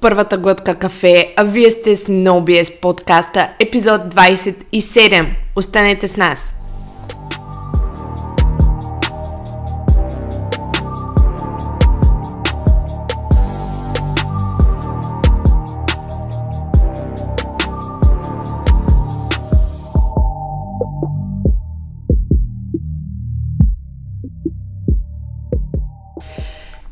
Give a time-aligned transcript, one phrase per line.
[0.00, 5.26] първата глътка кафе, а вие сте с NoBS подкаста, епизод 27.
[5.56, 6.55] Останете с нас!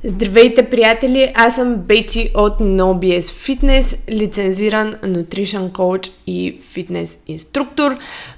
[0.06, 1.32] Здравейте, приятели!
[1.34, 7.96] Аз съм Бети от NoBS Fitness, лицензиран nutrition coach и фитнес инструктор.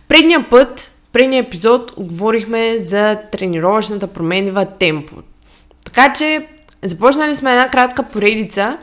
[0.09, 5.15] Предния път, предния епизод, говорихме за тренировъчната променлива темпо.
[5.85, 6.47] Така че,
[6.83, 8.79] започнали сме една кратка поредица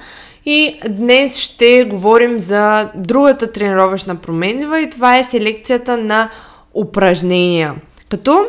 [0.45, 6.29] и днес ще говорим за другата тренировъчна променлива и това е селекцията на
[6.73, 7.75] упражнения.
[8.09, 8.47] Като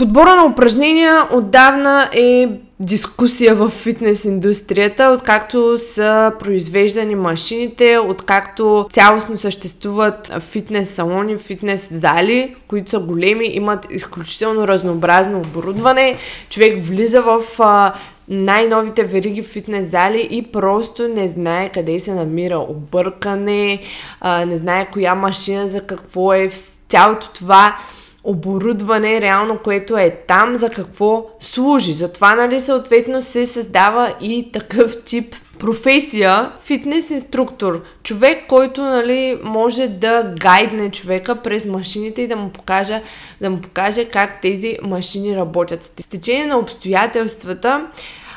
[0.00, 2.48] Подбора на упражнения отдавна е
[2.80, 12.54] дискусия в фитнес индустрията, откакто са произвеждани машините, откакто цялостно съществуват фитнес салони, фитнес зали,
[12.68, 16.16] които са големи, имат изключително разнообразно оборудване.
[16.50, 17.92] Човек влиза в а,
[18.28, 23.80] най-новите вериги фитнес зали и просто не знае къде се намира объркане,
[24.20, 26.50] а, не знае коя машина за какво е,
[26.88, 27.76] цялото това
[28.24, 31.92] оборудване, реално, което е там, за какво служи.
[31.92, 37.82] Затова, нали, съответно се създава и такъв тип професия фитнес инструктор.
[38.02, 43.02] Човек, който, нали, може да гайдне човека през машините и да му покаже,
[43.40, 45.84] да му покаже как тези машини работят.
[45.84, 47.86] С течение на обстоятелствата,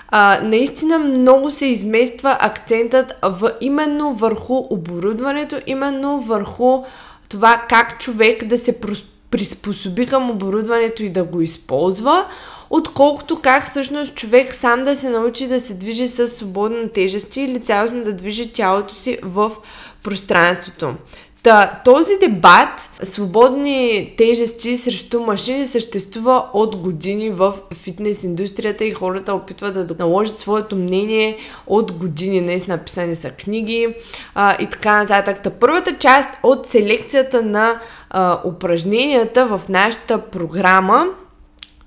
[0.08, 6.84] а, наистина много се измества акцентът в, именно върху оборудването, именно върху
[7.30, 12.26] това как човек да се проспи приспособи към оборудването и да го използва,
[12.70, 17.60] отколкото как всъщност човек сам да се научи да се движи с свободна тежести или
[17.60, 19.52] цялостно да движи тялото си в
[20.04, 20.96] пространството.
[21.44, 29.34] Та, този дебат, свободни тежести срещу машини, съществува от години в фитнес индустрията и хората
[29.34, 31.38] опитват да наложат своето мнение
[31.68, 32.42] от години.
[32.42, 33.88] Днес написани са книги
[34.36, 35.44] а, и така нататък.
[35.44, 41.06] Та, първата част от селекцията на а, упражненията в нашата програма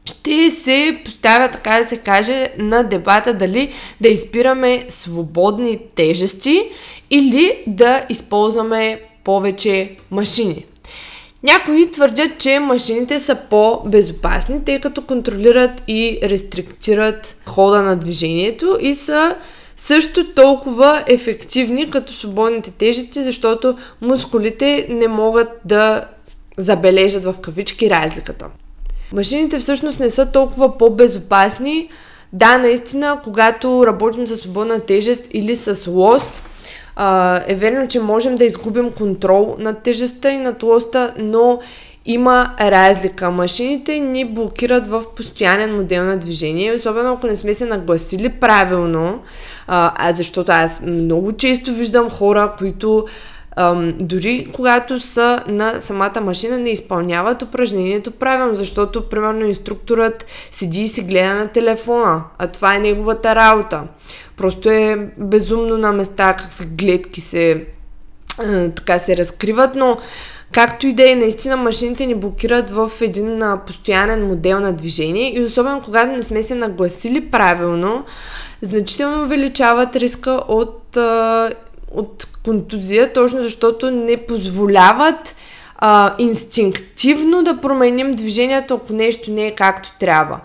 [0.04, 6.68] ще се поставя, така да се каже, на дебата дали да избираме свободни тежести
[7.10, 10.64] или да използваме повече машини.
[11.42, 18.94] Някои твърдят, че машините са по-безопасни, тъй като контролират и рестриктират хода на движението и
[18.94, 19.34] са
[19.76, 26.04] също толкова ефективни като свободните тежести, защото мускулите не могат да
[26.56, 28.46] забележат в кавички разликата.
[29.12, 31.88] Машините всъщност не са толкова по-безопасни.
[32.32, 36.42] Да, наистина, когато работим с свободна тежест или с лост,
[36.96, 41.60] а, е верно, че можем да изгубим контрол над тежестта и над лоста, но
[42.06, 43.30] има разлика.
[43.30, 49.22] Машините ни блокират в постоянен модел на движение, особено ако не сме се нагласили правилно,
[49.66, 53.06] а, защото аз много често виждам хора, които
[53.56, 60.82] ам, дори когато са на самата машина, не изпълняват упражнението правилно, защото, примерно, инструкторът седи
[60.82, 63.82] и си гледа на телефона, а това е неговата работа.
[64.36, 67.64] Просто е безумно на места какви гледки се
[68.38, 69.96] а, така се разкриват, но
[70.52, 75.38] Както и да е, наистина машините ни блокират в един а, постоянен модел на движение
[75.38, 78.04] и особено когато не сме се нагласили правилно,
[78.62, 81.50] значително увеличават риска от а,
[81.94, 85.36] от контузия, точно защото не позволяват
[85.78, 90.40] а, инстинктивно да променим движението, ако нещо не е както трябва.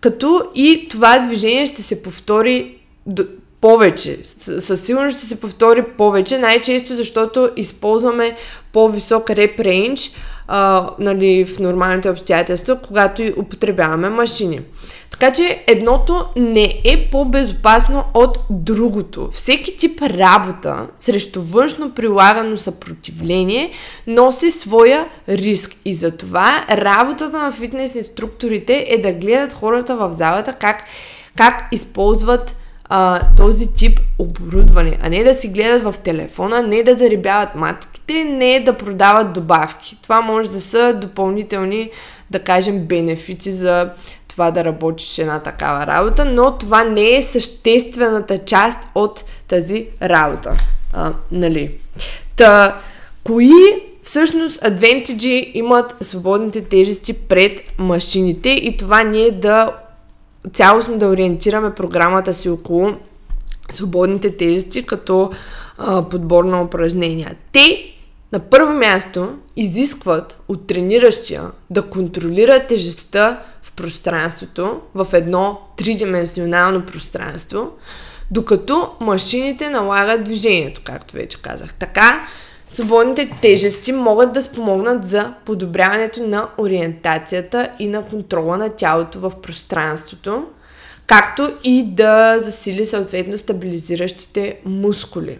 [0.00, 2.76] Като и това движение ще се повтори
[3.06, 3.24] до,
[3.60, 4.16] повече.
[4.24, 8.36] Със сигурност ще се повтори повече, най-често защото използваме
[8.72, 10.10] по-висок реп рейндж,
[10.98, 14.60] нали, в нормалните обстоятелства, когато употребяваме машини.
[15.10, 19.28] Така че едното не е по-безопасно от другото.
[19.32, 23.70] Всеки тип работа срещу външно прилагано съпротивление
[24.06, 25.70] носи своя риск.
[25.84, 30.84] И затова работата на фитнес инструкторите е да гледат хората в залата как,
[31.36, 32.56] как използват
[32.92, 38.24] а, този тип оборудване, а не да си гледат в телефона, не да заребяват матките,
[38.24, 39.98] не да продават добавки.
[40.02, 41.90] Това може да са допълнителни,
[42.30, 43.90] да кажем, бенефити за
[44.28, 50.56] това да работиш една такава работа, но това не е съществената част от тази работа.
[50.92, 51.70] А, нали?
[52.36, 52.76] Та,
[53.24, 53.52] кои
[54.02, 59.72] всъщност адвентиджи имат свободните тежести пред машините и това ние да
[60.52, 62.96] цялостно да ориентираме програмата си около
[63.70, 65.30] свободните тежести като
[65.78, 67.34] а, подбор на упражнения.
[67.52, 67.94] Те
[68.32, 77.70] на първо място изискват от трениращия да контролира тежестта в пространството, в едно тридименsionално пространство,
[78.30, 81.74] докато машините налагат движението, както вече казах.
[81.74, 82.26] Така,
[82.70, 89.32] свободните тежести могат да спомогнат за подобряването на ориентацията и на контрола на тялото в
[89.42, 90.46] пространството,
[91.06, 95.38] както и да засили съответно стабилизиращите мускули.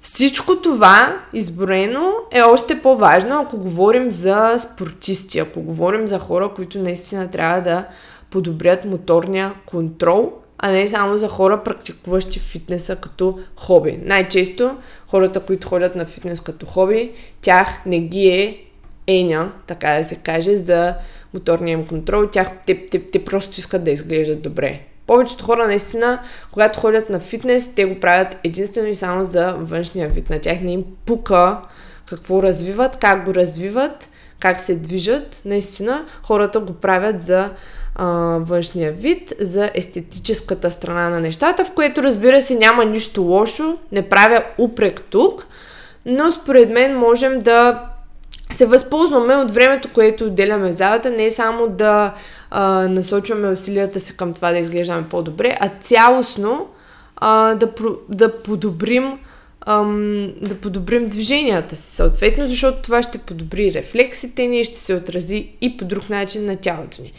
[0.00, 6.78] Всичко това изброено е още по-важно, ако говорим за спортисти, ако говорим за хора, които
[6.78, 7.84] наистина трябва да
[8.30, 10.32] подобрят моторния контрол,
[10.64, 14.00] а не само за хора, практикуващи фитнеса като хоби.
[14.02, 14.76] Най-често
[15.06, 18.64] хората, които ходят на фитнес като хоби, тях не ги е
[19.06, 20.94] еня, така да се каже, за
[21.34, 22.26] моторния им контрол.
[22.26, 24.80] Тях, те, те, те просто искат да изглеждат добре.
[25.06, 26.20] Повечето хора наистина,
[26.52, 30.30] когато ходят на фитнес, те го правят единствено и само за външния вид.
[30.30, 31.60] На тях не им пука
[32.06, 34.08] какво развиват, как го развиват,
[34.42, 35.42] как се движат.
[35.44, 37.50] Наистина, хората го правят за
[37.94, 38.06] а,
[38.40, 44.08] външния вид, за естетическата страна на нещата, в което разбира се няма нищо лошо, не
[44.08, 45.46] правя упрек тук,
[46.06, 47.82] но според мен можем да
[48.50, 52.12] се възползваме от времето, което отделяме в залата, не само да
[52.50, 56.68] а, насочваме усилията си към това да изглеждаме по-добре, а цялостно
[57.16, 57.68] а, да,
[58.08, 59.18] да подобрим
[59.66, 65.48] ам, да подобрим движенията си, съответно, защото това ще подобри рефлексите ни, ще се отрази
[65.60, 67.12] и по друг начин на тялото ни.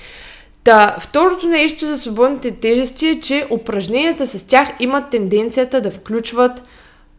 [0.63, 6.61] Та, второто нещо за свободните тежести е, че упражненията с тях имат тенденцията да включват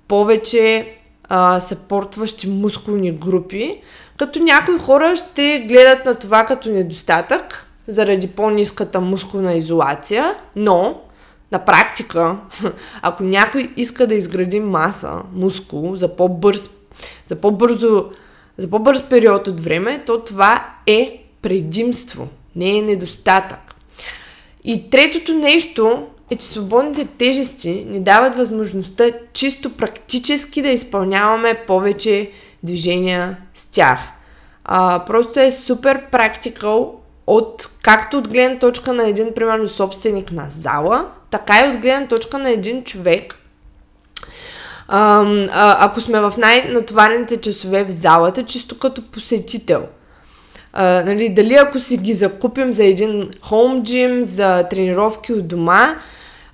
[0.09, 0.89] повече
[1.29, 3.81] а, съпортващи мускулни групи,
[4.17, 11.01] като някои хора ще гледат на това като недостатък, заради по-низката мускулна изолация, но
[11.53, 12.37] на практика,
[13.03, 16.71] ако някой иска да изгради маса, мускул за по-бърз,
[17.27, 18.11] за по-бързо,
[18.59, 23.75] за по-бърз период от време, то това е предимство, не е недостатък.
[24.65, 32.31] И третото нещо е, че свободните тежести ни дават възможността чисто практически да изпълняваме повече
[32.63, 33.99] движения с тях.
[34.65, 40.47] А, просто е супер практикал от, както от гледна точка на един, примерно, собственик на
[40.51, 43.35] зала, така и от гледна точка на един човек.
[44.89, 45.25] А,
[45.85, 49.87] ако сме в най-натоварените часове в залата, чисто като посетител.
[50.73, 55.97] А, нали, дали ако си ги закупим за един хоум джим, за тренировки от дома,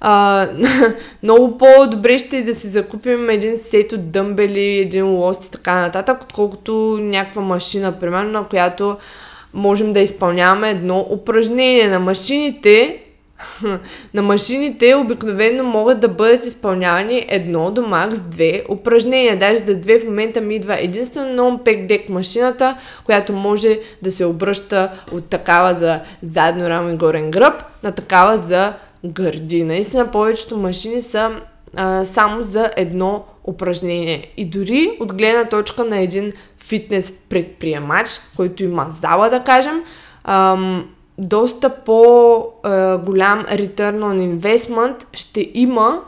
[0.00, 0.46] а,
[1.22, 5.80] много по-добре ще е да си закупим един сет от дъмбели, един лост и така
[5.80, 8.96] нататък, отколкото някаква машина, примерно, на която
[9.54, 11.88] можем да изпълняваме едно упражнение.
[11.88, 13.00] На машините
[14.14, 19.38] на машините обикновено могат да бъдат изпълнявани едно до макс две упражнения.
[19.38, 24.24] Даже за две в момента ми идва единствено Unpack Deck машината, която може да се
[24.24, 28.72] обръща от такава за задно рамо и горен гръб на такава за
[29.04, 29.64] гърди.
[29.64, 31.30] Наистина повечето машини са
[31.76, 34.32] а, само за едно упражнение.
[34.36, 39.84] И дори от гледна точка на един фитнес предприемач, който има зала, да кажем,
[40.24, 40.90] ам,
[41.20, 46.00] доста по-голям return on investment ще има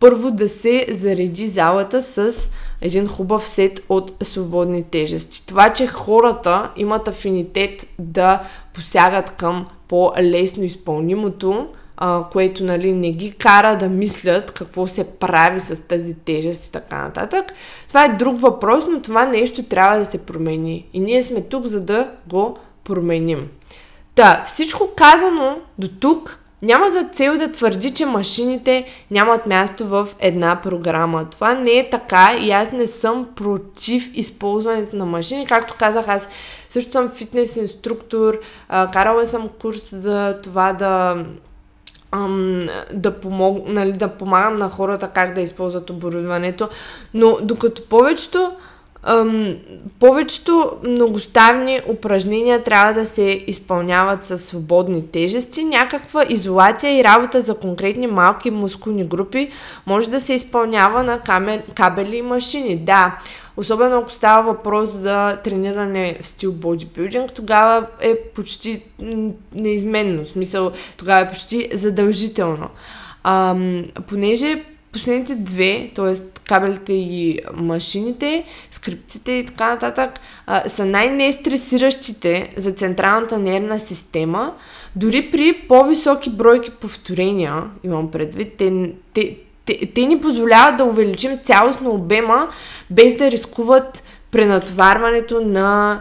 [0.00, 5.46] първо да се зареди залата с един хубав сет от свободни тежести.
[5.46, 8.42] Това, че хората имат афинитет да
[8.74, 15.60] посягат към по-лесно изпълнимото, а, което нали, не ги кара да мислят какво се прави
[15.60, 17.44] с тази тежест и така нататък.
[17.88, 20.86] Това е друг въпрос, но това нещо трябва да се промени.
[20.92, 23.48] И ние сме тук, за да го променим.
[24.16, 30.08] Та, всичко казано до тук няма за цел да твърди, че машините нямат място в
[30.18, 31.26] една програма.
[31.30, 35.46] Това не е така и аз не съм против използването на машини.
[35.46, 36.28] Както казах, аз
[36.68, 41.24] също съм фитнес инструктор, карала съм курс за това да
[42.92, 46.68] да, помог, нали, да помагам на хората как да използват оборудването.
[47.14, 48.52] Но докато повечето
[49.06, 49.56] ам,
[50.00, 55.64] повечето многоставни упражнения трябва да се изпълняват със свободни тежести.
[55.64, 59.50] Някаква изолация и работа за конкретни малки мускулни групи
[59.86, 62.76] може да се изпълнява на камер, кабели и машини.
[62.76, 63.18] Да,
[63.56, 68.82] Особено ако става въпрос за трениране в стил бодибилдинг, тогава е почти
[69.54, 70.24] неизменно.
[70.24, 72.68] В смисъл, тогава е почти задължително.
[73.22, 73.56] А,
[74.08, 74.64] понеже
[74.96, 76.14] последните две, т.е.
[76.48, 84.54] кабелите и машините, скрипците и така нататък, а, са най-нестресиращите за централната нервна система,
[84.96, 91.38] дори при по-високи бройки повторения, имам предвид, те, те, те, те ни позволяват да увеличим
[91.38, 92.48] цялостно обема,
[92.90, 96.00] без да рискуват пренатоварването на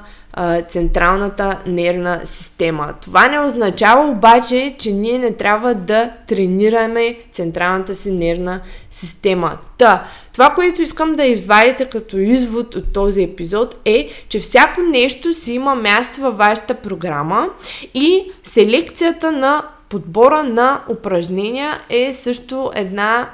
[0.69, 2.93] централната нервна система.
[3.01, 8.61] Това не означава обаче, че ние не трябва да тренираме централната си нервна
[8.91, 9.57] система.
[9.77, 15.33] Та, това, което искам да извадите като извод от този епизод е, че всяко нещо
[15.33, 17.49] си има място във вашата програма
[17.93, 23.29] и селекцията на подбора на упражнения е също една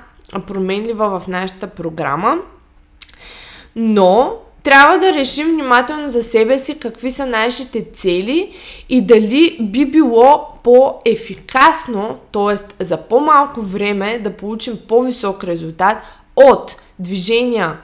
[0.47, 2.37] променлива в нашата програма.
[3.75, 8.53] Но трябва да решим внимателно за себе си какви са нашите цели
[8.89, 12.83] и дали би било по-ефикасно, т.е.
[12.83, 15.97] за по-малко време да получим по-висок резултат
[16.35, 17.77] от движения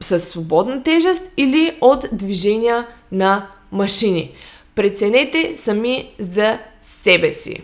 [0.00, 4.30] с свободна тежест или от движения на машини.
[4.74, 7.62] Преценете сами за себе си.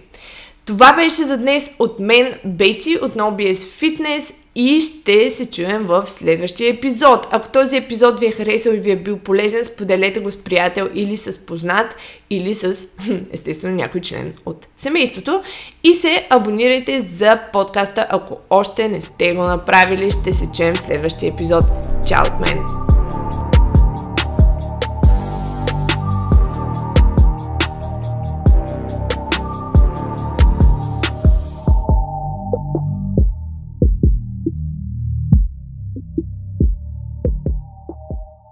[0.66, 6.10] Това беше за днес от мен, Бети от NoBS Fitness и ще се чуем в
[6.10, 7.26] следващия епизод.
[7.30, 10.88] Ако този епизод ви е харесал и ви е бил полезен, споделете го с приятел
[10.94, 11.96] или с познат,
[12.30, 12.88] или с,
[13.32, 15.42] естествено, някой член от семейството.
[15.84, 20.10] И се абонирайте за подкаста, ако още не сте го направили.
[20.10, 21.64] Ще се чуем в следващия епизод.
[22.06, 22.93] Чао от мен!